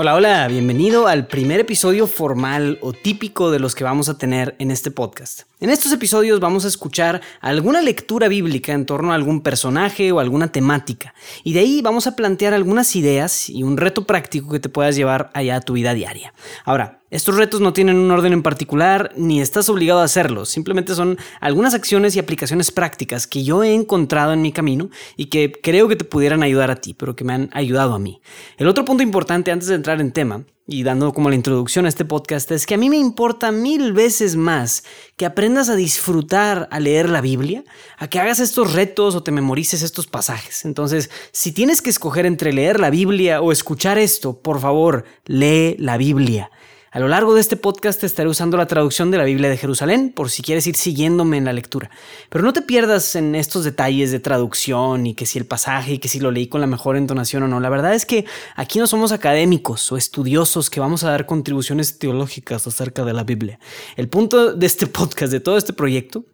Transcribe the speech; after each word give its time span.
Hola, 0.00 0.14
hola, 0.14 0.46
bienvenido 0.46 1.08
al 1.08 1.26
primer 1.26 1.58
episodio 1.58 2.06
formal 2.06 2.78
o 2.82 2.92
típico 2.92 3.50
de 3.50 3.58
los 3.58 3.74
que 3.74 3.82
vamos 3.82 4.08
a 4.08 4.16
tener 4.16 4.54
en 4.60 4.70
este 4.70 4.92
podcast. 4.92 5.40
En 5.58 5.70
estos 5.70 5.90
episodios 5.90 6.38
vamos 6.38 6.64
a 6.64 6.68
escuchar 6.68 7.20
alguna 7.40 7.82
lectura 7.82 8.28
bíblica 8.28 8.74
en 8.74 8.86
torno 8.86 9.10
a 9.10 9.16
algún 9.16 9.40
personaje 9.40 10.12
o 10.12 10.20
alguna 10.20 10.52
temática, 10.52 11.14
y 11.42 11.52
de 11.52 11.58
ahí 11.58 11.82
vamos 11.82 12.06
a 12.06 12.14
plantear 12.14 12.54
algunas 12.54 12.94
ideas 12.94 13.50
y 13.50 13.64
un 13.64 13.76
reto 13.76 14.06
práctico 14.06 14.52
que 14.52 14.60
te 14.60 14.68
puedas 14.68 14.94
llevar 14.94 15.32
allá 15.34 15.56
a 15.56 15.62
tu 15.62 15.72
vida 15.72 15.94
diaria. 15.94 16.32
Ahora, 16.64 17.00
estos 17.10 17.36
retos 17.36 17.60
no 17.60 17.72
tienen 17.72 17.96
un 17.96 18.10
orden 18.10 18.32
en 18.32 18.42
particular 18.42 19.12
ni 19.16 19.40
estás 19.40 19.68
obligado 19.68 20.00
a 20.00 20.04
hacerlos, 20.04 20.48
simplemente 20.48 20.94
son 20.94 21.18
algunas 21.40 21.74
acciones 21.74 22.14
y 22.14 22.18
aplicaciones 22.18 22.70
prácticas 22.70 23.26
que 23.26 23.44
yo 23.44 23.62
he 23.62 23.72
encontrado 23.72 24.32
en 24.32 24.42
mi 24.42 24.52
camino 24.52 24.90
y 25.16 25.26
que 25.26 25.52
creo 25.52 25.88
que 25.88 25.96
te 25.96 26.04
pudieran 26.04 26.42
ayudar 26.42 26.70
a 26.70 26.76
ti, 26.76 26.94
pero 26.94 27.16
que 27.16 27.24
me 27.24 27.32
han 27.32 27.50
ayudado 27.52 27.94
a 27.94 27.98
mí. 27.98 28.20
El 28.56 28.68
otro 28.68 28.84
punto 28.84 29.02
importante 29.02 29.50
antes 29.50 29.68
de 29.68 29.74
entrar 29.74 30.00
en 30.00 30.12
tema 30.12 30.44
y 30.70 30.82
dando 30.82 31.14
como 31.14 31.30
la 31.30 31.34
introducción 31.34 31.86
a 31.86 31.88
este 31.88 32.04
podcast 32.04 32.50
es 32.50 32.66
que 32.66 32.74
a 32.74 32.78
mí 32.78 32.90
me 32.90 32.98
importa 32.98 33.50
mil 33.50 33.94
veces 33.94 34.36
más 34.36 34.84
que 35.16 35.24
aprendas 35.24 35.70
a 35.70 35.76
disfrutar 35.76 36.68
a 36.70 36.78
leer 36.78 37.08
la 37.08 37.22
Biblia, 37.22 37.64
a 37.96 38.08
que 38.08 38.20
hagas 38.20 38.38
estos 38.38 38.74
retos 38.74 39.14
o 39.14 39.22
te 39.22 39.32
memorices 39.32 39.80
estos 39.80 40.06
pasajes. 40.06 40.66
Entonces, 40.66 41.08
si 41.32 41.52
tienes 41.52 41.80
que 41.80 41.88
escoger 41.88 42.26
entre 42.26 42.52
leer 42.52 42.80
la 42.80 42.90
Biblia 42.90 43.40
o 43.40 43.50
escuchar 43.50 43.96
esto, 43.96 44.42
por 44.42 44.60
favor, 44.60 45.04
lee 45.24 45.74
la 45.78 45.96
Biblia. 45.96 46.50
A 46.98 47.00
lo 47.00 47.06
largo 47.06 47.32
de 47.32 47.40
este 47.40 47.56
podcast 47.56 48.02
estaré 48.02 48.28
usando 48.28 48.56
la 48.56 48.66
traducción 48.66 49.12
de 49.12 49.18
la 49.18 49.22
Biblia 49.22 49.48
de 49.48 49.56
Jerusalén 49.56 50.10
por 50.12 50.30
si 50.30 50.42
quieres 50.42 50.66
ir 50.66 50.74
siguiéndome 50.74 51.36
en 51.36 51.44
la 51.44 51.52
lectura. 51.52 51.92
Pero 52.28 52.42
no 52.42 52.52
te 52.52 52.60
pierdas 52.60 53.14
en 53.14 53.36
estos 53.36 53.62
detalles 53.62 54.10
de 54.10 54.18
traducción 54.18 55.06
y 55.06 55.14
que 55.14 55.24
si 55.24 55.38
el 55.38 55.46
pasaje 55.46 55.92
y 55.92 55.98
que 55.98 56.08
si 56.08 56.18
lo 56.18 56.32
leí 56.32 56.48
con 56.48 56.60
la 56.60 56.66
mejor 56.66 56.96
entonación 56.96 57.44
o 57.44 57.46
no. 57.46 57.60
La 57.60 57.68
verdad 57.68 57.94
es 57.94 58.04
que 58.04 58.24
aquí 58.56 58.80
no 58.80 58.88
somos 58.88 59.12
académicos 59.12 59.92
o 59.92 59.96
estudiosos 59.96 60.70
que 60.70 60.80
vamos 60.80 61.04
a 61.04 61.10
dar 61.12 61.24
contribuciones 61.24 62.00
teológicas 62.00 62.66
acerca 62.66 63.04
de 63.04 63.12
la 63.12 63.22
Biblia. 63.22 63.60
El 63.94 64.08
punto 64.08 64.52
de 64.52 64.66
este 64.66 64.88
podcast, 64.88 65.30
de 65.30 65.38
todo 65.38 65.56
este 65.56 65.72
proyecto, 65.72 66.24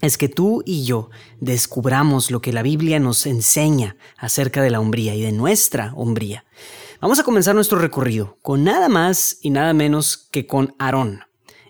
es 0.00 0.16
que 0.16 0.28
tú 0.28 0.62
y 0.64 0.84
yo 0.84 1.10
descubramos 1.40 2.30
lo 2.30 2.40
que 2.40 2.52
la 2.52 2.62
Biblia 2.62 3.00
nos 3.00 3.26
enseña 3.26 3.96
acerca 4.16 4.62
de 4.62 4.70
la 4.70 4.78
hombría 4.78 5.16
y 5.16 5.22
de 5.22 5.32
nuestra 5.32 5.92
hombría. 5.96 6.44
Vamos 7.04 7.18
a 7.18 7.22
comenzar 7.22 7.54
nuestro 7.54 7.78
recorrido 7.78 8.38
con 8.40 8.64
nada 8.64 8.88
más 8.88 9.36
y 9.42 9.50
nada 9.50 9.74
menos 9.74 10.26
que 10.30 10.46
con 10.46 10.74
Aarón. 10.78 11.20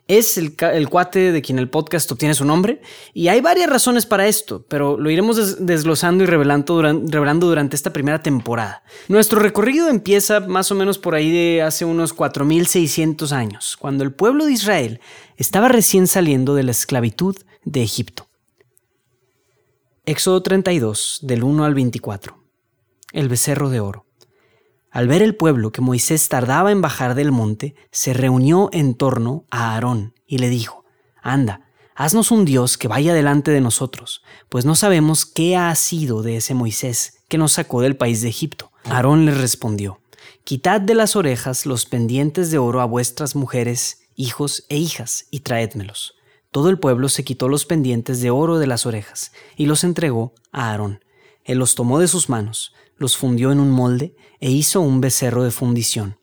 Es 0.06 0.38
el, 0.38 0.54
cuate 0.88 1.32
de 1.32 1.42
quien 1.42 1.58
el 1.58 1.68
podcast 1.68 2.12
obtiene 2.12 2.34
su 2.34 2.44
nombre 2.44 2.82
y 3.14 3.26
hay 3.26 3.40
varias 3.40 3.68
razones 3.68 4.06
para 4.06 4.28
esto, 4.28 4.64
pero 4.68 4.96
lo 4.96 5.10
iremos 5.10 5.66
desglosando 5.66 6.22
y 6.22 6.28
revelando, 6.28 6.80
revelando 6.82 7.48
durante 7.48 7.74
esta 7.74 7.92
primera 7.92 8.22
temporada. 8.22 8.84
Nuestro 9.08 9.40
recorrido 9.40 9.88
empieza 9.88 10.38
más 10.38 10.70
o 10.70 10.76
menos 10.76 10.98
por 10.98 11.16
ahí 11.16 11.32
de 11.32 11.62
hace 11.62 11.84
unos 11.84 12.12
4600 12.12 13.32
años, 13.32 13.76
cuando 13.76 14.04
el 14.04 14.12
pueblo 14.12 14.46
de 14.46 14.52
Israel 14.52 15.00
estaba 15.36 15.66
recién 15.66 16.06
saliendo 16.06 16.54
de 16.54 16.62
la 16.62 16.70
esclavitud 16.70 17.34
de 17.64 17.82
Egipto. 17.82 18.28
Éxodo 20.06 20.44
32, 20.44 21.18
del 21.22 21.42
1 21.42 21.64
al 21.64 21.74
24. 21.74 22.38
El 23.10 23.28
becerro 23.28 23.68
de 23.70 23.80
oro. 23.80 24.06
Al 24.94 25.08
ver 25.08 25.22
el 25.22 25.34
pueblo 25.34 25.72
que 25.72 25.80
Moisés 25.80 26.28
tardaba 26.28 26.70
en 26.70 26.80
bajar 26.80 27.16
del 27.16 27.32
monte, 27.32 27.74
se 27.90 28.14
reunió 28.14 28.68
en 28.72 28.94
torno 28.94 29.44
a 29.50 29.74
Aarón 29.74 30.14
y 30.24 30.38
le 30.38 30.48
dijo, 30.48 30.84
Anda, 31.20 31.68
haznos 31.96 32.30
un 32.30 32.44
Dios 32.44 32.78
que 32.78 32.86
vaya 32.86 33.12
delante 33.12 33.50
de 33.50 33.60
nosotros, 33.60 34.22
pues 34.48 34.64
no 34.64 34.76
sabemos 34.76 35.26
qué 35.26 35.56
ha 35.56 35.74
sido 35.74 36.22
de 36.22 36.36
ese 36.36 36.54
Moisés 36.54 37.24
que 37.26 37.38
nos 37.38 37.50
sacó 37.54 37.80
del 37.80 37.96
país 37.96 38.22
de 38.22 38.28
Egipto. 38.28 38.70
Aarón 38.84 39.26
le 39.26 39.34
respondió, 39.34 39.98
Quitad 40.44 40.80
de 40.80 40.94
las 40.94 41.16
orejas 41.16 41.66
los 41.66 41.86
pendientes 41.86 42.52
de 42.52 42.58
oro 42.58 42.80
a 42.80 42.84
vuestras 42.84 43.34
mujeres, 43.34 44.02
hijos 44.14 44.64
e 44.68 44.76
hijas, 44.76 45.26
y 45.32 45.40
traédmelos. 45.40 46.14
Todo 46.52 46.68
el 46.68 46.78
pueblo 46.78 47.08
se 47.08 47.24
quitó 47.24 47.48
los 47.48 47.66
pendientes 47.66 48.20
de 48.20 48.30
oro 48.30 48.58
de 48.58 48.68
las 48.68 48.86
orejas, 48.86 49.32
y 49.56 49.66
los 49.66 49.82
entregó 49.82 50.34
a 50.52 50.70
Aarón. 50.70 51.04
Él 51.42 51.58
los 51.58 51.74
tomó 51.74 51.98
de 51.98 52.06
sus 52.06 52.28
manos, 52.28 52.72
los 52.96 53.16
fundió 53.16 53.52
en 53.52 53.60
un 53.60 53.70
molde 53.70 54.14
e 54.40 54.50
hizo 54.50 54.80
un 54.80 55.00
becerro 55.00 55.44
de 55.44 55.50
fundición. 55.50 56.18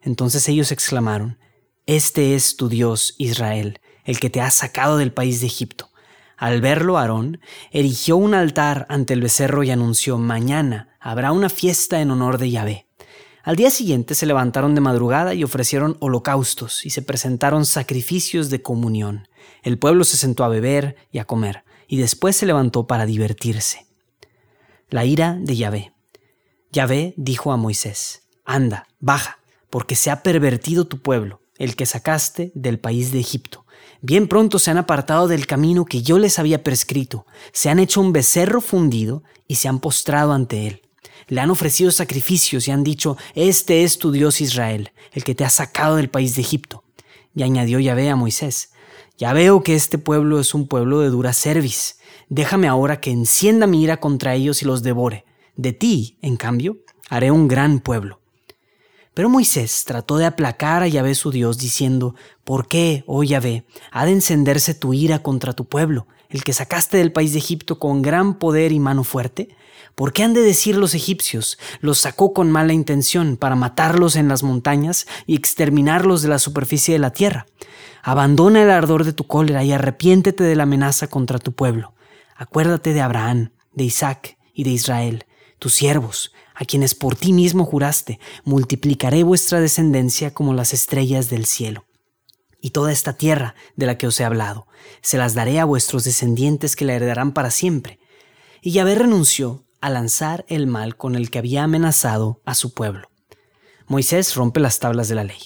Entonces 0.00 0.48
ellos 0.48 0.72
exclamaron, 0.72 1.38
Este 1.86 2.34
es 2.34 2.56
tu 2.56 2.68
Dios, 2.68 3.14
Israel, 3.18 3.80
el 4.04 4.20
que 4.20 4.30
te 4.30 4.40
ha 4.40 4.50
sacado 4.50 4.96
del 4.96 5.12
país 5.12 5.40
de 5.40 5.46
Egipto. 5.46 5.90
Al 6.36 6.60
verlo, 6.60 6.98
Aarón 6.98 7.40
erigió 7.70 8.16
un 8.16 8.34
altar 8.34 8.86
ante 8.88 9.14
el 9.14 9.22
becerro 9.22 9.62
y 9.62 9.70
anunció, 9.70 10.18
Mañana 10.18 10.96
habrá 11.00 11.32
una 11.32 11.48
fiesta 11.48 12.00
en 12.00 12.10
honor 12.10 12.38
de 12.38 12.50
Yahvé. 12.50 12.86
Al 13.42 13.56
día 13.56 13.70
siguiente 13.70 14.14
se 14.14 14.26
levantaron 14.26 14.74
de 14.74 14.80
madrugada 14.80 15.34
y 15.34 15.44
ofrecieron 15.44 15.96
holocaustos 16.00 16.84
y 16.86 16.90
se 16.90 17.02
presentaron 17.02 17.66
sacrificios 17.66 18.50
de 18.50 18.62
comunión. 18.62 19.28
El 19.62 19.78
pueblo 19.78 20.04
se 20.04 20.16
sentó 20.16 20.44
a 20.44 20.48
beber 20.48 20.96
y 21.12 21.18
a 21.18 21.24
comer, 21.24 21.64
y 21.86 21.98
después 21.98 22.36
se 22.36 22.46
levantó 22.46 22.86
para 22.86 23.06
divertirse. 23.06 23.86
La 24.88 25.04
ira 25.04 25.36
de 25.40 25.56
Yahvé. 25.56 25.93
Yahvé 26.74 27.14
dijo 27.16 27.52
a 27.52 27.56
Moisés, 27.56 28.24
Anda, 28.44 28.88
baja, 28.98 29.38
porque 29.70 29.94
se 29.94 30.10
ha 30.10 30.24
pervertido 30.24 30.88
tu 30.88 31.00
pueblo, 31.00 31.40
el 31.56 31.76
que 31.76 31.86
sacaste 31.86 32.50
del 32.56 32.80
país 32.80 33.12
de 33.12 33.20
Egipto. 33.20 33.64
Bien 34.02 34.26
pronto 34.26 34.58
se 34.58 34.72
han 34.72 34.78
apartado 34.78 35.28
del 35.28 35.46
camino 35.46 35.84
que 35.84 36.02
yo 36.02 36.18
les 36.18 36.40
había 36.40 36.64
prescrito, 36.64 37.26
se 37.52 37.70
han 37.70 37.78
hecho 37.78 38.00
un 38.00 38.12
becerro 38.12 38.60
fundido 38.60 39.22
y 39.46 39.54
se 39.54 39.68
han 39.68 39.78
postrado 39.78 40.32
ante 40.32 40.66
él. 40.66 40.82
Le 41.28 41.40
han 41.40 41.52
ofrecido 41.52 41.92
sacrificios 41.92 42.66
y 42.66 42.72
han 42.72 42.82
dicho, 42.82 43.16
Este 43.36 43.84
es 43.84 43.98
tu 43.98 44.10
Dios 44.10 44.40
Israel, 44.40 44.90
el 45.12 45.22
que 45.22 45.36
te 45.36 45.44
ha 45.44 45.50
sacado 45.50 45.94
del 45.94 46.10
país 46.10 46.34
de 46.34 46.42
Egipto. 46.42 46.82
Y 47.36 47.44
añadió 47.44 47.78
Yahvé 47.78 48.10
a 48.10 48.16
Moisés, 48.16 48.72
Ya 49.16 49.32
veo 49.32 49.62
que 49.62 49.76
este 49.76 49.96
pueblo 49.96 50.40
es 50.40 50.54
un 50.54 50.66
pueblo 50.66 50.98
de 51.00 51.10
dura 51.10 51.34
cerviz. 51.34 52.00
Déjame 52.28 52.66
ahora 52.66 53.00
que 53.00 53.12
encienda 53.12 53.68
mi 53.68 53.80
ira 53.80 54.00
contra 54.00 54.34
ellos 54.34 54.60
y 54.60 54.64
los 54.64 54.82
devore 54.82 55.24
de 55.56 55.72
ti, 55.72 56.18
en 56.22 56.36
cambio, 56.36 56.78
haré 57.08 57.30
un 57.30 57.48
gran 57.48 57.80
pueblo. 57.80 58.20
Pero 59.14 59.28
Moisés 59.28 59.84
trató 59.86 60.16
de 60.16 60.26
aplacar 60.26 60.82
a 60.82 60.88
Yahvé 60.88 61.14
su 61.14 61.30
Dios, 61.30 61.58
diciendo, 61.58 62.16
¿Por 62.42 62.66
qué, 62.66 63.04
oh 63.06 63.22
Yahvé, 63.22 63.64
ha 63.92 64.04
de 64.04 64.12
encenderse 64.12 64.74
tu 64.74 64.92
ira 64.92 65.20
contra 65.20 65.52
tu 65.52 65.66
pueblo, 65.66 66.08
el 66.28 66.42
que 66.42 66.52
sacaste 66.52 66.96
del 66.98 67.12
país 67.12 67.32
de 67.32 67.38
Egipto 67.38 67.78
con 67.78 68.02
gran 68.02 68.38
poder 68.38 68.72
y 68.72 68.80
mano 68.80 69.04
fuerte? 69.04 69.56
¿Por 69.94 70.12
qué 70.12 70.24
han 70.24 70.34
de 70.34 70.40
decir 70.40 70.76
los 70.76 70.94
egipcios, 70.94 71.58
los 71.80 71.98
sacó 71.98 72.32
con 72.32 72.50
mala 72.50 72.72
intención 72.72 73.36
para 73.36 73.54
matarlos 73.54 74.16
en 74.16 74.26
las 74.26 74.42
montañas 74.42 75.06
y 75.26 75.36
exterminarlos 75.36 76.22
de 76.22 76.28
la 76.28 76.40
superficie 76.40 76.94
de 76.94 76.98
la 76.98 77.12
tierra? 77.12 77.46
Abandona 78.02 78.64
el 78.64 78.70
ardor 78.70 79.04
de 79.04 79.12
tu 79.12 79.28
cólera 79.28 79.62
y 79.62 79.70
arrepiéntete 79.70 80.42
de 80.42 80.56
la 80.56 80.64
amenaza 80.64 81.06
contra 81.06 81.38
tu 81.38 81.52
pueblo. 81.52 81.94
Acuérdate 82.34 82.92
de 82.92 83.00
Abraham, 83.00 83.52
de 83.72 83.84
Isaac 83.84 84.36
y 84.52 84.64
de 84.64 84.70
Israel, 84.70 85.24
tus 85.58 85.74
siervos, 85.74 86.32
a 86.54 86.64
quienes 86.64 86.94
por 86.94 87.16
ti 87.16 87.32
mismo 87.32 87.64
juraste, 87.64 88.20
multiplicaré 88.44 89.22
vuestra 89.24 89.60
descendencia 89.60 90.32
como 90.32 90.54
las 90.54 90.72
estrellas 90.72 91.28
del 91.28 91.46
cielo. 91.46 91.84
Y 92.60 92.70
toda 92.70 92.92
esta 92.92 93.14
tierra 93.14 93.54
de 93.76 93.86
la 93.86 93.98
que 93.98 94.06
os 94.06 94.18
he 94.20 94.24
hablado, 94.24 94.66
se 95.02 95.18
las 95.18 95.34
daré 95.34 95.60
a 95.60 95.64
vuestros 95.64 96.04
descendientes 96.04 96.76
que 96.76 96.84
la 96.84 96.94
heredarán 96.94 97.32
para 97.32 97.50
siempre. 97.50 97.98
Y 98.62 98.72
Yahvé 98.72 98.94
renunció 98.94 99.64
a 99.80 99.90
lanzar 99.90 100.46
el 100.48 100.66
mal 100.66 100.96
con 100.96 101.14
el 101.14 101.30
que 101.30 101.38
había 101.38 101.64
amenazado 101.64 102.40
a 102.46 102.54
su 102.54 102.72
pueblo. 102.72 103.10
Moisés 103.86 104.34
rompe 104.34 104.60
las 104.60 104.78
tablas 104.78 105.08
de 105.08 105.14
la 105.14 105.24
ley. 105.24 105.38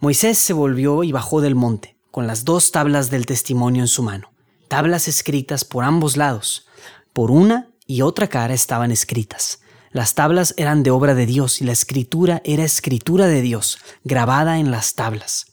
Moisés 0.00 0.36
se 0.36 0.52
volvió 0.52 1.02
y 1.02 1.12
bajó 1.12 1.40
del 1.40 1.54
monte, 1.54 1.96
con 2.10 2.26
las 2.26 2.44
dos 2.44 2.72
tablas 2.72 3.10
del 3.10 3.24
testimonio 3.24 3.82
en 3.82 3.88
su 3.88 4.02
mano, 4.02 4.32
tablas 4.68 5.08
escritas 5.08 5.64
por 5.64 5.84
ambos 5.84 6.18
lados. 6.18 6.66
Por 7.14 7.30
una 7.30 7.70
y 7.86 8.02
otra 8.02 8.28
cara 8.28 8.54
estaban 8.54 8.90
escritas. 8.90 9.60
Las 9.90 10.14
tablas 10.14 10.54
eran 10.56 10.82
de 10.82 10.90
obra 10.90 11.14
de 11.14 11.26
Dios 11.26 11.60
y 11.60 11.64
la 11.64 11.72
escritura 11.72 12.42
era 12.44 12.64
escritura 12.64 13.26
de 13.26 13.42
Dios, 13.42 13.78
grabada 14.02 14.58
en 14.58 14.70
las 14.70 14.94
tablas. 14.94 15.46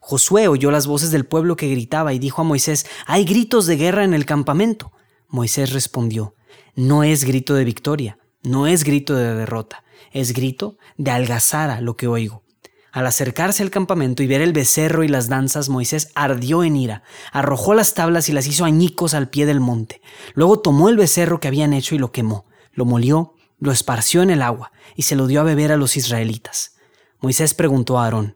Josué 0.00 0.48
oyó 0.48 0.70
las 0.70 0.86
voces 0.86 1.10
del 1.10 1.26
pueblo 1.26 1.56
que 1.56 1.68
gritaba 1.68 2.12
y 2.12 2.18
dijo 2.18 2.40
a 2.40 2.44
Moisés, 2.44 2.86
Hay 3.06 3.24
gritos 3.24 3.66
de 3.66 3.76
guerra 3.76 4.04
en 4.04 4.14
el 4.14 4.24
campamento. 4.24 4.92
Moisés 5.28 5.72
respondió, 5.72 6.34
No 6.74 7.02
es 7.02 7.24
grito 7.24 7.54
de 7.54 7.64
victoria, 7.64 8.18
no 8.42 8.66
es 8.66 8.84
grito 8.84 9.14
de 9.14 9.34
derrota, 9.34 9.84
es 10.12 10.32
grito 10.32 10.78
de 10.96 11.10
algazara 11.10 11.80
lo 11.80 11.96
que 11.96 12.06
oigo. 12.06 12.44
Al 12.92 13.06
acercarse 13.06 13.62
al 13.62 13.70
campamento 13.70 14.22
y 14.22 14.26
ver 14.26 14.40
el 14.40 14.52
becerro 14.52 15.04
y 15.04 15.08
las 15.08 15.28
danzas, 15.28 15.68
Moisés 15.68 16.10
ardió 16.14 16.64
en 16.64 16.76
ira, 16.76 17.02
arrojó 17.32 17.74
las 17.74 17.94
tablas 17.94 18.28
y 18.28 18.32
las 18.32 18.46
hizo 18.46 18.64
añicos 18.64 19.14
al 19.14 19.28
pie 19.28 19.44
del 19.46 19.60
monte. 19.60 20.00
Luego 20.34 20.60
tomó 20.60 20.88
el 20.88 20.96
becerro 20.96 21.40
que 21.40 21.48
habían 21.48 21.74
hecho 21.74 21.94
y 21.94 21.98
lo 21.98 22.12
quemó, 22.12 22.46
lo 22.72 22.84
molió, 22.84 23.34
lo 23.58 23.72
esparció 23.72 24.22
en 24.22 24.30
el 24.30 24.42
agua 24.42 24.72
y 24.96 25.02
se 25.02 25.16
lo 25.16 25.26
dio 25.26 25.40
a 25.40 25.44
beber 25.44 25.72
a 25.72 25.76
los 25.76 25.96
israelitas. 25.96 26.76
Moisés 27.20 27.54
preguntó 27.54 27.98
a 27.98 28.04
Aarón, 28.04 28.34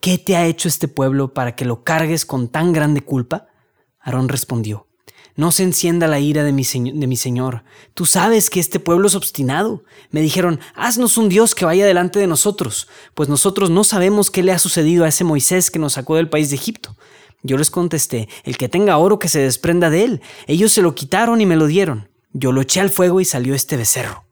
¿Qué 0.00 0.18
te 0.18 0.36
ha 0.36 0.44
hecho 0.44 0.68
este 0.68 0.88
pueblo 0.88 1.32
para 1.32 1.54
que 1.54 1.64
lo 1.64 1.82
cargues 1.82 2.26
con 2.26 2.48
tan 2.48 2.72
grande 2.72 3.02
culpa? 3.02 3.46
Aarón 4.00 4.28
respondió, 4.28 4.86
no 5.36 5.50
se 5.50 5.64
encienda 5.64 6.06
la 6.06 6.20
ira 6.20 6.44
de 6.44 6.52
mi, 6.52 6.64
de 6.64 7.06
mi, 7.06 7.16
Señor. 7.16 7.64
Tú 7.94 8.06
sabes 8.06 8.50
que 8.50 8.60
este 8.60 8.78
pueblo 8.78 9.08
es 9.08 9.14
obstinado. 9.14 9.82
Me 10.10 10.20
dijeron, 10.20 10.60
haznos 10.74 11.18
un 11.18 11.28
Dios 11.28 11.54
que 11.54 11.64
vaya 11.64 11.86
delante 11.86 12.18
de 12.18 12.26
nosotros, 12.26 12.88
pues 13.14 13.28
nosotros 13.28 13.70
no 13.70 13.82
sabemos 13.82 14.30
qué 14.30 14.42
le 14.42 14.52
ha 14.52 14.58
sucedido 14.58 15.04
a 15.04 15.08
ese 15.08 15.24
Moisés 15.24 15.70
que 15.70 15.78
nos 15.78 15.94
sacó 15.94 16.16
del 16.16 16.28
país 16.28 16.50
de 16.50 16.56
Egipto. 16.56 16.96
Yo 17.42 17.58
les 17.58 17.70
contesté, 17.70 18.28
el 18.44 18.56
que 18.56 18.68
tenga 18.68 18.96
oro 18.96 19.18
que 19.18 19.28
se 19.28 19.40
desprenda 19.40 19.90
de 19.90 20.04
él. 20.04 20.22
Ellos 20.46 20.72
se 20.72 20.82
lo 20.82 20.94
quitaron 20.94 21.40
y 21.40 21.46
me 21.46 21.56
lo 21.56 21.66
dieron. 21.66 22.08
Yo 22.32 22.52
lo 22.52 22.62
eché 22.62 22.80
al 22.80 22.90
fuego 22.90 23.20
y 23.20 23.24
salió 23.24 23.54
este 23.54 23.76
becerro. 23.76 24.24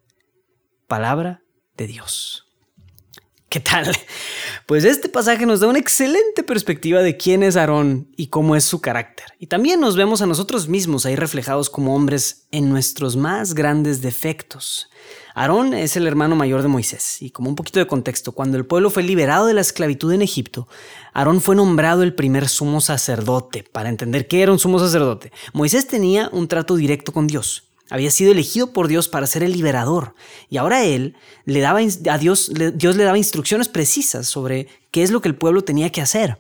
Palabra 0.87 1.43
de 1.77 1.87
Dios. 1.89 2.52
¿Qué 3.53 3.61
tal? 3.61 3.95
Pues 4.65 4.83
este 4.87 5.11
pasaje 5.11 5.45
nos 5.45 5.61
da 5.61 5.69
una 5.69 5.79
excelente 5.79 6.43
perspectiva 6.43 7.03
de 7.03 7.19
quién 7.19 7.43
es 7.43 7.59
Aarón 7.59 8.09
y 8.17 8.29
cómo 8.29 8.57
es 8.57 8.65
su 8.65 8.81
carácter. 8.81 9.27
Y 9.39 9.49
también 9.49 9.79
nos 9.79 9.95
vemos 9.95 10.23
a 10.23 10.27
nosotros 10.27 10.69
mismos 10.69 11.05
ahí 11.05 11.17
reflejados 11.17 11.69
como 11.69 11.95
hombres 11.95 12.47
en 12.51 12.71
nuestros 12.71 13.15
más 13.15 13.53
grandes 13.53 14.01
defectos. 14.01 14.89
Aarón 15.35 15.75
es 15.75 15.99
el 15.99 16.07
hermano 16.07 16.35
mayor 16.35 16.63
de 16.63 16.69
Moisés, 16.69 17.21
y 17.21 17.29
como 17.29 17.51
un 17.51 17.55
poquito 17.55 17.79
de 17.79 17.87
contexto, 17.87 18.33
cuando 18.33 18.57
el 18.57 18.65
pueblo 18.65 18.89
fue 18.89 19.03
liberado 19.03 19.45
de 19.45 19.53
la 19.53 19.61
esclavitud 19.61 20.11
en 20.15 20.23
Egipto, 20.23 20.67
Aarón 21.13 21.43
fue 21.43 21.55
nombrado 21.55 22.03
el 22.03 22.15
primer 22.15 22.49
sumo 22.49 22.81
sacerdote, 22.81 23.65
para 23.71 23.91
entender 23.91 24.29
qué 24.29 24.41
era 24.41 24.53
un 24.53 24.59
sumo 24.59 24.79
sacerdote. 24.79 25.31
Moisés 25.53 25.87
tenía 25.87 26.31
un 26.33 26.49
trato 26.49 26.75
directo 26.75 27.13
con 27.13 27.27
Dios. 27.27 27.72
Había 27.93 28.11
sido 28.11 28.33
elegido 28.33 28.73
por 28.73 28.89
Dios 28.89 29.09
para 29.09 29.27
ser 29.27 29.43
el 29.43 29.53
liberador. 29.53 30.15
Y 30.49 30.57
ahora 30.57 30.83
él 30.83 31.15
le 31.45 31.61
daba 31.61 31.81
a 31.81 32.19
Dios, 32.19 32.51
Dios 32.75 32.97
le 32.97 33.05
daba 33.05 33.19
instrucciones 33.19 33.69
precisas 33.69 34.27
sobre 34.27 34.67
qué 34.91 35.03
es 35.03 35.11
lo 35.11 35.21
que 35.21 35.29
el 35.29 35.35
pueblo 35.35 35.63
tenía 35.63 35.93
que 35.93 36.01
hacer. 36.01 36.39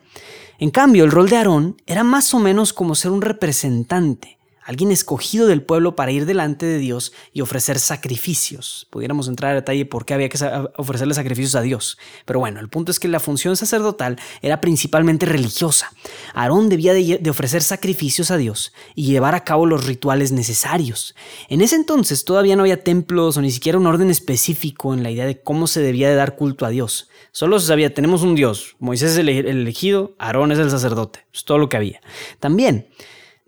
En 0.59 0.71
cambio, 0.71 1.05
el 1.05 1.11
rol 1.11 1.29
de 1.29 1.37
Aarón 1.37 1.77
era 1.85 2.05
más 2.05 2.33
o 2.33 2.39
menos 2.39 2.73
como 2.73 2.95
ser 2.95 3.11
un 3.11 3.21
representante, 3.21 4.39
alguien 4.65 4.91
escogido 4.91 5.47
del 5.47 5.63
pueblo 5.63 5.97
para 5.97 6.13
ir 6.13 6.27
delante 6.27 6.67
de 6.67 6.79
Dios 6.79 7.13
y 7.33 7.41
ofrecer 7.41 7.79
sacrificios. 7.79 8.87
Pudiéramos 8.91 9.29
entrar 9.29 9.53
a 9.53 9.55
detalle 9.55 9.87
por 9.87 10.05
qué 10.05 10.15
había 10.15 10.29
que 10.29 10.39
ofrecerle 10.77 11.15
sacrificios 11.15 11.55
a 11.55 11.63
Dios. 11.63 11.99
Pero 12.25 12.41
bueno, 12.41 12.61
el 12.61 12.69
punto 12.69 12.91
es 12.91 13.01
que 13.01 13.09
la 13.09 13.21
función 13.21 13.57
sacerdotal 13.57 14.19
era 14.41 14.61
principalmente 14.61 15.27
religiosa. 15.27 15.93
Aarón 16.35 16.69
debía 16.69 16.93
de, 16.95 17.31
ofrecer 17.31 17.63
sacrificios 17.63 18.31
a 18.31 18.37
Dios 18.37 18.73
y 18.95 19.07
llevar 19.07 19.35
a 19.35 19.45
cabo 19.45 19.67
los 19.67 19.87
rituales 19.87 20.33
necesarios. 20.33 21.15
En 21.49 21.61
ese 21.61 21.77
entonces 21.77 22.25
todavía 22.25 22.57
no 22.57 22.63
había 22.63 22.83
templos 22.83 23.37
o 23.37 23.43
ni 23.43 23.51
siquiera 23.51 23.79
un 23.79 23.87
orden 23.87 24.11
específico 24.11 24.95
en 24.95 25.03
la 25.03 25.11
idea 25.11 25.27
de 25.27 25.41
cómo 25.41 25.67
se 25.67 25.81
debía 25.81 26.09
de 26.09 26.15
dar 26.15 26.37
culto 26.37 26.67
a 26.67 26.71
Dios. 26.71 27.09
Solo 27.33 27.59
se 27.59 27.67
sabía, 27.67 27.95
tenemos 27.95 28.23
un 28.23 28.35
Dios, 28.35 28.77
Moisés 28.79 29.13
es 29.13 29.19
el 29.19 29.29
elegido, 29.29 30.15
Aarón 30.19 30.53
es 30.53 30.59
el 30.59 30.71
sacerdote. 30.71 31.25
Es 31.33 31.45
todo 31.45 31.59
lo 31.59 31.69
que 31.69 31.77
había. 31.79 32.01
También, 32.41 32.89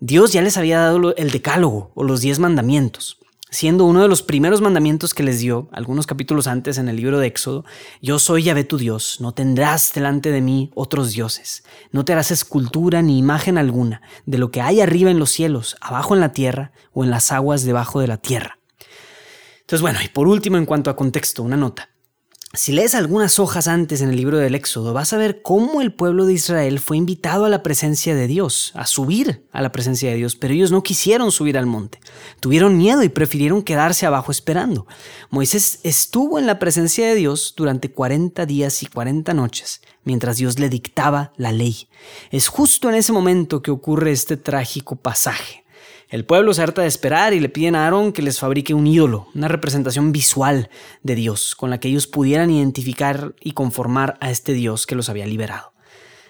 Dios 0.07 0.33
ya 0.33 0.43
les 0.43 0.55
había 0.55 0.77
dado 0.77 1.15
el 1.15 1.31
decálogo 1.31 1.91
o 1.95 2.03
los 2.03 2.21
diez 2.21 2.37
mandamientos, 2.37 3.17
siendo 3.49 3.85
uno 3.85 4.03
de 4.03 4.07
los 4.07 4.21
primeros 4.21 4.61
mandamientos 4.61 5.15
que 5.15 5.23
les 5.23 5.39
dio, 5.39 5.67
algunos 5.71 6.05
capítulos 6.05 6.45
antes 6.45 6.77
en 6.77 6.87
el 6.89 6.97
libro 6.97 7.17
de 7.17 7.25
Éxodo, 7.25 7.65
yo 8.03 8.19
soy 8.19 8.43
Yahvé 8.43 8.65
tu 8.65 8.77
Dios, 8.77 9.17
no 9.19 9.33
tendrás 9.33 9.91
delante 9.95 10.29
de 10.29 10.41
mí 10.41 10.69
otros 10.75 11.13
dioses, 11.13 11.63
no 11.89 12.05
te 12.05 12.13
harás 12.13 12.29
escultura 12.29 13.01
ni 13.01 13.17
imagen 13.17 13.57
alguna 13.57 14.03
de 14.27 14.37
lo 14.37 14.51
que 14.51 14.61
hay 14.61 14.79
arriba 14.79 15.09
en 15.09 15.17
los 15.17 15.31
cielos, 15.31 15.75
abajo 15.81 16.13
en 16.13 16.21
la 16.21 16.33
tierra 16.33 16.71
o 16.93 17.03
en 17.03 17.09
las 17.09 17.31
aguas 17.31 17.63
debajo 17.63 17.99
de 17.99 18.07
la 18.07 18.17
tierra. 18.17 18.59
Entonces, 19.61 19.81
bueno, 19.81 19.97
y 20.05 20.09
por 20.09 20.27
último, 20.27 20.57
en 20.57 20.67
cuanto 20.67 20.91
a 20.91 20.95
contexto, 20.95 21.41
una 21.41 21.57
nota. 21.57 21.94
Si 22.53 22.71
lees 22.71 22.95
algunas 22.95 23.37
hojas 23.39 23.67
antes 23.67 23.99
en 23.99 24.09
el 24.09 24.15
libro 24.15 24.37
del 24.37 24.55
Éxodo, 24.55 24.93
vas 24.93 25.11
a 25.11 25.17
ver 25.17 25.41
cómo 25.41 25.81
el 25.81 25.93
pueblo 25.93 26.25
de 26.25 26.33
Israel 26.33 26.79
fue 26.79 26.95
invitado 26.95 27.43
a 27.43 27.49
la 27.49 27.63
presencia 27.63 28.15
de 28.15 28.27
Dios, 28.27 28.71
a 28.75 28.85
subir 28.85 29.45
a 29.51 29.61
la 29.61 29.73
presencia 29.73 30.09
de 30.09 30.15
Dios, 30.15 30.37
pero 30.37 30.53
ellos 30.53 30.71
no 30.71 30.81
quisieron 30.81 31.33
subir 31.33 31.57
al 31.57 31.65
monte. 31.65 31.99
Tuvieron 32.39 32.77
miedo 32.77 33.03
y 33.03 33.09
prefirieron 33.09 33.61
quedarse 33.61 34.05
abajo 34.05 34.31
esperando. 34.31 34.87
Moisés 35.29 35.79
estuvo 35.83 36.39
en 36.39 36.47
la 36.47 36.57
presencia 36.57 37.05
de 37.05 37.15
Dios 37.15 37.55
durante 37.57 37.91
40 37.91 38.45
días 38.45 38.83
y 38.83 38.85
40 38.85 39.33
noches, 39.33 39.81
mientras 40.05 40.37
Dios 40.37 40.57
le 40.57 40.69
dictaba 40.69 41.33
la 41.35 41.51
ley. 41.51 41.89
Es 42.31 42.47
justo 42.47 42.87
en 42.87 42.95
ese 42.95 43.11
momento 43.11 43.61
que 43.61 43.71
ocurre 43.71 44.11
este 44.11 44.37
trágico 44.37 44.95
pasaje. 44.95 45.64
El 46.09 46.25
pueblo 46.25 46.53
se 46.53 46.61
harta 46.61 46.83
de 46.83 46.87
esperar 46.87 47.33
y 47.33 47.39
le 47.39 47.49
piden 47.49 47.75
a 47.75 47.85
Aarón 47.85 48.11
que 48.11 48.21
les 48.21 48.39
fabrique 48.39 48.73
un 48.73 48.87
ídolo, 48.87 49.27
una 49.33 49.47
representación 49.47 50.11
visual 50.11 50.69
de 51.03 51.15
Dios, 51.15 51.55
con 51.55 51.69
la 51.69 51.79
que 51.79 51.87
ellos 51.87 52.07
pudieran 52.07 52.51
identificar 52.51 53.33
y 53.41 53.53
conformar 53.53 54.17
a 54.21 54.29
este 54.29 54.53
Dios 54.53 54.85
que 54.85 54.95
los 54.95 55.09
había 55.09 55.25
liberado. 55.25 55.73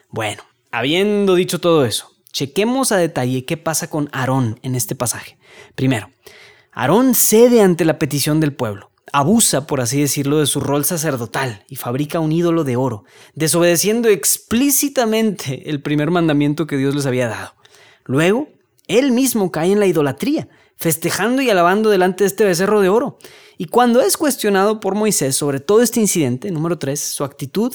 Bueno, 0.10 0.44
habiendo 0.72 1.36
dicho 1.36 1.60
todo 1.60 1.86
eso, 1.86 2.12
chequemos 2.31 2.92
a 2.92 2.98
detalle 2.98 3.45
qué 3.45 3.57
pasa 3.57 3.89
con 3.89 4.10
Aarón 4.12 4.60
en 4.63 4.75
este 4.75 4.95
pasaje. 4.95 5.38
Primero, 5.75 6.10
Aarón 6.71 7.16
cede 7.16 7.62
ante 7.62 7.86
la 7.86 8.00
petición 8.00 8.39
del 8.39 8.54
pueblo 8.54 8.92
abusa, 9.16 9.66
por 9.66 9.81
así 9.81 10.01
decirlo, 10.01 10.39
de 10.39 10.45
su 10.45 10.60
rol 10.60 10.83
sacerdotal 10.83 11.63
y 11.69 11.78
fabrica 11.78 12.19
un 12.19 12.33
ídolo 12.33 12.63
de 12.63 12.75
oro, 12.75 13.06
desobedeciendo 13.33 14.10
explícitamente 14.10 15.69
el 15.69 15.81
primer 15.81 16.12
mandamiento 16.12 16.68
que 16.68 16.78
Dios 16.78 16.95
les 16.95 17.06
había 17.06 17.30
dado. 17.30 17.54
Luego, 18.04 18.50
él 18.88 19.12
mismo 19.12 19.52
cae 19.52 19.72
en 19.72 19.80
la 19.80 19.88
idolatría, 19.88 20.48
festejando 20.78 21.42
y 21.42 21.50
alabando 21.50 21.90
delante 21.90 22.24
de 22.24 22.28
este 22.28 22.46
becerro 22.46 22.82
de 22.82 22.90
oro. 22.90 23.18
Y 23.58 23.66
cuando 23.66 24.02
es 24.02 24.18
cuestionado 24.18 24.80
por 24.80 24.96
Moisés 24.96 25.36
sobre 25.36 25.60
todo 25.60 25.82
este 25.82 26.00
incidente, 26.00 26.52
número 26.52 26.78
3, 26.78 27.00
su 27.00 27.24
actitud 27.24 27.74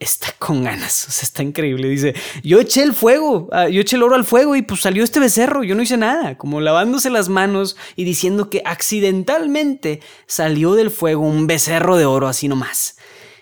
está 0.00 0.28
con 0.38 0.62
ganas, 0.62 1.08
o 1.08 1.10
sea, 1.10 1.24
está 1.24 1.42
increíble. 1.42 1.88
Dice, 1.88 2.14
yo 2.42 2.60
eché 2.60 2.82
el 2.82 2.94
fuego, 2.94 3.48
ah, 3.52 3.68
yo 3.68 3.80
eché 3.80 3.96
el 3.96 4.02
oro 4.02 4.14
al 4.14 4.24
fuego 4.24 4.56
y 4.56 4.62
pues 4.62 4.80
salió 4.80 5.02
este 5.02 5.20
becerro, 5.20 5.64
yo 5.64 5.74
no 5.74 5.82
hice 5.82 5.96
nada, 5.96 6.38
como 6.38 6.60
lavándose 6.60 7.10
las 7.10 7.28
manos 7.28 7.76
y 7.96 8.04
diciendo 8.04 8.48
que 8.48 8.62
accidentalmente 8.64 10.00
salió 10.26 10.74
del 10.74 10.90
fuego 10.90 11.22
un 11.22 11.46
becerro 11.46 11.96
de 11.96 12.06
oro 12.06 12.28
así 12.28 12.48
nomás. 12.48 12.96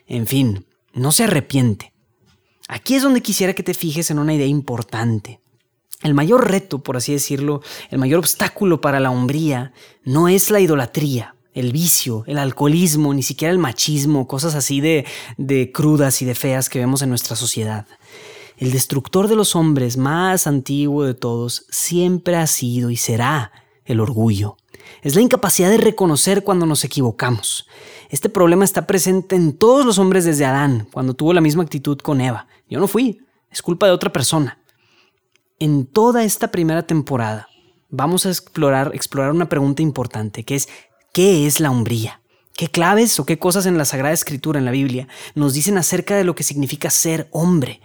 En 0.07 0.27
fin, 0.27 0.67
no 0.93 1.13
se 1.13 1.25
arrepiente. 1.25 1.93
Aquí 2.69 2.95
es 2.95 3.03
donde 3.03 3.21
quisiera 3.21 3.53
que 3.53 3.63
te 3.63 3.75
fijes 3.75 4.11
en 4.11 4.19
una 4.19 4.35
idea 4.35 4.47
importante. 4.47 5.41
El 6.03 6.15
mayor 6.15 6.51
reto, 6.51 6.83
por 6.83 6.97
así 6.97 7.13
decirlo, 7.13 7.63
el 7.91 7.99
mayor 7.99 8.19
obstáculo 8.19 8.81
para 8.81 9.01
la 9.01 9.11
hombría 9.11 9.73
no 10.05 10.29
es 10.29 10.51
la 10.51 10.61
idolatría, 10.61 11.35
el 11.55 11.73
vicio, 11.73 12.23
el 12.27 12.39
alcoholismo, 12.39 13.15
ni 13.15 13.23
siquiera 13.23 13.53
el 13.53 13.59
machismo, 13.59 14.29
cosas 14.29 14.55
así 14.55 14.81
de, 14.81 15.07
de 15.39 15.73
crudas 15.73 16.21
y 16.21 16.27
de 16.27 16.35
feas 16.35 16.69
que 16.69 16.79
vemos 16.79 17.03
en 17.03 17.09
nuestra 17.09 17.35
sociedad. 17.35 17.87
El 18.59 18.73
destructor 18.73 19.29
de 19.29 19.37
los 19.37 19.57
hombres 19.57 19.97
más 19.97 20.47
antiguo 20.47 21.05
de 21.05 21.15
todos 21.15 21.67
siempre 21.71 22.37
ha 22.37 22.47
sido 22.47 22.91
y 22.91 22.97
será 22.97 23.53
el 23.85 24.01
orgullo. 24.01 24.57
Es 25.03 25.15
la 25.15 25.21
incapacidad 25.21 25.71
de 25.71 25.79
reconocer 25.79 26.45
cuando 26.45 26.67
nos 26.67 26.85
equivocamos. 26.85 27.67
Este 28.09 28.29
problema 28.29 28.65
está 28.65 28.87
presente 28.87 29.37
en 29.37 29.53
todos 29.53 29.85
los 29.85 29.99
hombres 29.99 30.25
desde 30.25 30.45
Adán, 30.45 30.89
cuando 30.93 31.15
tuvo 31.15 31.33
la 31.33 31.41
misma 31.41 31.63
actitud 31.63 31.99
con 31.99 32.21
Eva. 32.21 32.47
Yo 32.69 32.81
no 32.81 32.87
fui, 32.87 33.23
es 33.51 33.63
culpa 33.63 33.87
de 33.87 33.93
otra 33.93 34.13
persona. 34.13 34.59
En 35.59 35.87
toda 35.87 36.23
esta 36.23 36.51
primera 36.51 36.83
temporada 36.87 37.49
vamos 37.89 38.27
a 38.27 38.29
explorar, 38.29 38.91
explorar 38.93 39.31
una 39.31 39.49
pregunta 39.49 39.81
importante, 39.81 40.45
que 40.45 40.55
es 40.55 40.69
¿qué 41.15 41.47
es 41.47 41.61
la 41.61 41.71
hombría? 41.71 42.21
¿Qué 42.53 42.69
claves 42.69 43.19
o 43.21 43.25
qué 43.25 43.39
cosas 43.39 43.65
en 43.65 43.79
la 43.79 43.87
Sagrada 43.87 44.13
Escritura, 44.13 44.59
en 44.59 44.67
la 44.67 44.71
Biblia, 44.71 45.09
nos 45.35 45.55
dicen 45.55 45.79
acerca 45.79 46.15
de 46.15 46.25
lo 46.25 46.35
que 46.35 46.43
significa 46.43 46.91
ser 46.91 47.29
hombre? 47.31 47.81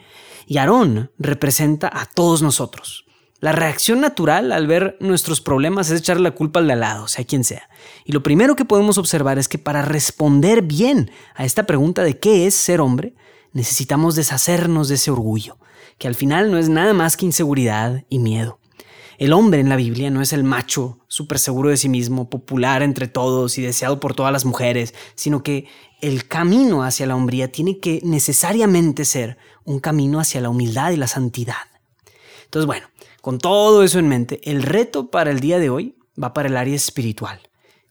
Y 0.48 0.58
Aarón 0.58 1.12
representa 1.18 1.90
a 1.94 2.08
todos 2.08 2.42
nosotros. 2.42 3.06
La 3.40 3.54
reacción 3.54 4.02
natural 4.02 4.52
al 4.52 4.68
ver 4.68 4.98
nuestros 5.00 5.40
problemas 5.40 5.90
es 5.90 6.02
echarle 6.02 6.24
la 6.24 6.36
culpa 6.36 6.60
al 6.60 6.68
de 6.68 6.74
al 6.74 6.82
lado, 6.82 7.08
sea 7.08 7.24
quien 7.24 7.46
sea. 7.46 7.70
Y 8.04 8.12
lo 8.12 8.22
primero 8.22 8.58
que 8.58 8.66
podemos 8.66 8.98
observar 8.98 9.40
es 9.40 9.48
que 9.48 9.58
para 9.58 9.82
responder 9.82 10.62
bien 10.62 11.10
a 11.36 11.46
esta 11.46 11.66
pregunta 11.66 12.04
de 12.04 12.20
qué 12.20 12.48
es 12.48 12.54
ser 12.54 12.82
hombre, 12.82 13.16
necesitamos 13.54 14.16
deshacernos 14.16 14.88
de 14.88 14.96
ese 14.96 15.12
orgullo, 15.12 15.58
que 15.98 16.08
al 16.08 16.16
final 16.16 16.52
no 16.52 16.58
es 16.58 16.70
nada 16.70 16.94
más 16.94 17.18
que 17.18 17.26
inseguridad 17.26 18.04
y 18.10 18.20
miedo. 18.20 18.60
El 19.18 19.34
hombre 19.34 19.60
en 19.60 19.70
la 19.70 19.76
Biblia 19.76 20.10
no 20.10 20.22
es 20.22 20.34
el 20.34 20.44
macho 20.44 20.98
súper 21.08 21.38
seguro 21.38 21.70
de 21.70 21.78
sí 21.78 21.90
mismo, 21.90 22.28
popular 22.30 22.82
entre 22.82 23.08
todos 23.08 23.60
y 23.60 23.62
deseado 23.62 24.00
por 24.00 24.16
todas 24.16 24.34
las 24.34 24.46
mujeres, 24.46 24.96
sino 25.14 25.44
que 25.44 25.68
el 26.02 26.28
camino 26.28 26.84
hacia 26.84 27.06
la 27.06 27.16
hombría 27.16 27.52
tiene 27.52 27.78
que 27.78 28.02
necesariamente 28.04 29.06
ser 29.06 29.38
un 29.64 29.80
camino 29.80 30.20
hacia 30.20 30.42
la 30.42 30.50
humildad 30.50 30.90
y 30.90 30.98
la 30.98 31.06
santidad. 31.06 31.70
Entonces, 32.46 32.66
bueno, 32.66 32.88
con 33.22 33.38
todo 33.38 33.84
eso 33.84 34.00
en 34.00 34.08
mente, 34.08 34.42
el 34.50 34.64
reto 34.64 35.12
para 35.12 35.30
el 35.30 35.40
día 35.40 35.60
de 35.60 35.70
hoy 35.70 36.00
va 36.22 36.34
para 36.34 36.50
el 36.50 36.58
área 36.58 36.76
espiritual. 36.76 37.42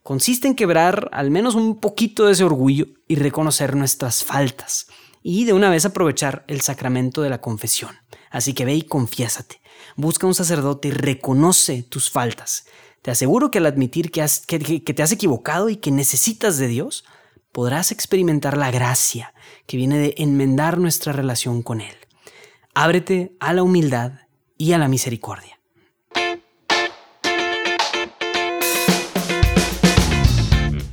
Consiste 0.02 0.48
en 0.48 0.56
quebrar 0.56 1.08
al 1.12 1.30
menos 1.30 1.54
un 1.54 1.78
poquito 1.78 2.26
de 2.26 2.32
ese 2.32 2.42
orgullo 2.42 2.86
y 3.06 3.14
reconocer 3.14 3.76
nuestras 3.76 4.24
faltas 4.24 4.88
y 5.22 5.44
de 5.44 5.52
una 5.52 5.70
vez 5.70 5.84
aprovechar 5.84 6.44
el 6.48 6.60
sacramento 6.60 7.22
de 7.22 7.30
la 7.30 7.40
confesión. 7.40 7.96
Así 8.30 8.54
que 8.54 8.64
ve 8.64 8.74
y 8.74 8.82
confiésate. 8.82 9.60
Busca 9.96 10.26
un 10.26 10.34
sacerdote 10.34 10.88
y 10.88 10.92
reconoce 10.92 11.82
tus 11.82 12.10
faltas. 12.10 12.66
Te 13.02 13.10
aseguro 13.10 13.50
que 13.50 13.58
al 13.58 13.66
admitir 13.66 14.10
que, 14.10 14.26
que 14.48 14.94
te 14.94 15.02
has 15.02 15.12
equivocado 15.12 15.68
y 15.68 15.76
que 15.76 15.90
necesitas 15.90 16.58
de 16.58 16.68
Dios, 16.68 17.04
podrás 17.52 17.92
experimentar 17.92 18.56
la 18.56 18.70
gracia 18.70 19.34
que 19.66 19.76
viene 19.76 19.98
de 19.98 20.14
enmendar 20.18 20.78
nuestra 20.78 21.12
relación 21.12 21.62
con 21.62 21.80
Él. 21.80 21.94
Ábrete 22.74 23.36
a 23.40 23.52
la 23.52 23.62
humildad 23.62 24.12
y 24.56 24.72
a 24.72 24.78
la 24.78 24.88
misericordia. 24.88 25.59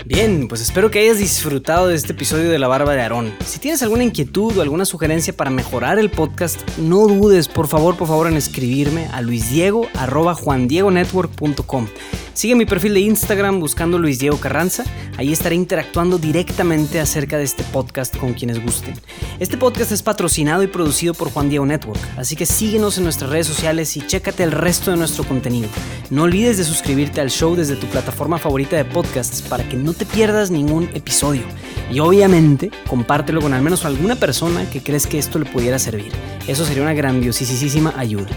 Bien, 0.08 0.48
pues 0.48 0.62
espero 0.62 0.90
que 0.90 1.00
hayas 1.00 1.18
disfrutado 1.18 1.90
de 1.90 1.96
este 1.96 2.14
episodio 2.14 2.50
de 2.50 2.58
La 2.58 2.70
Barba 2.70 2.94
de 2.94 3.02
Aarón. 3.02 3.34
Si 3.46 3.60
tienes 3.60 3.84
alguna 3.84 4.06
inquietud 4.06 4.58
o 4.58 4.62
alguna 4.62 4.86
sugerencia 4.86 5.36
para 5.36 5.50
mejorar 5.50 6.00
el 6.00 6.10
podcast, 6.10 6.62
no 6.78 7.08
dudes, 7.08 7.50
por 7.50 7.68
favor, 7.68 7.98
por 7.98 8.08
favor, 8.08 8.28
en 8.28 8.38
escribirme 8.38 9.08
a 9.08 9.22
luisdiego.juandiegonetwork.com. 9.22 11.88
Sigue 12.34 12.56
mi 12.56 12.66
perfil 12.66 12.94
de 12.94 13.02
Instagram 13.02 13.60
buscando 13.60 14.00
Luis 14.00 14.20
Diego 14.20 14.40
Carranza. 14.40 14.86
Ahí 15.18 15.34
estaré 15.34 15.56
interactuando 15.56 16.18
directamente 16.20 17.02
acerca 17.02 17.38
de 17.38 17.44
este 17.44 17.64
podcast 17.64 18.16
con 18.16 18.34
quienes 18.34 18.64
gusten. 18.64 18.94
Este 19.40 19.58
podcast 19.58 19.92
es 19.92 20.04
patrocinado 20.04 20.64
y 20.64 20.68
producido 20.68 21.16
por 21.16 21.32
Juan 21.32 21.50
Diego 21.50 21.66
Network, 21.66 22.00
así 22.16 22.38
que 22.38 22.46
síguenos 22.46 22.98
en 22.98 23.04
nuestras 23.04 23.30
redes 23.30 23.48
sociales 23.48 23.98
y 23.98 24.08
chécate 24.08 24.44
el 24.44 24.54
resto 24.54 24.92
de 24.92 24.98
nuestro 24.98 25.26
contenido. 25.26 25.68
No 26.10 26.24
olvides 26.24 26.58
de 26.58 26.64
suscribirte 26.64 27.20
al 27.20 27.30
show 27.30 27.54
desde 27.54 27.76
tu 27.76 27.86
plataforma 27.88 28.38
favorita 28.38 28.78
de 28.78 28.86
podcasts 28.86 29.42
para 29.42 29.68
que 29.68 29.76
no 29.76 29.94
te 29.94 30.06
pierdas 30.06 30.50
ningún 30.50 30.90
episodio. 30.94 31.44
Y 31.92 32.00
obviamente, 32.00 32.72
compártelo 32.88 33.42
con 33.42 33.54
al 33.54 33.62
menos 33.62 33.84
alguna 33.84 34.16
persona 34.16 34.70
que 34.70 34.82
crees 34.82 35.06
que 35.06 35.20
esto 35.20 35.38
le 35.38 35.46
pudiera 35.46 35.80
servir. 35.80 36.14
Eso 36.48 36.66
sería 36.66 36.84
una 36.84 36.94
grandiosísima 36.94 37.94
ayuda. 37.98 38.30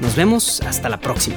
Nos 0.00 0.16
vemos 0.16 0.62
hasta 0.62 0.88
la 0.88 1.00
próxima. 1.00 1.36